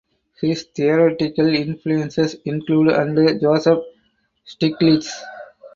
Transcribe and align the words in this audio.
His 0.41 0.63
theoretical 0.75 1.45
influences 1.47 2.33
include 2.45 2.87
and 2.87 3.39
Joseph 3.39 3.83
Stiglitz. 4.47 5.05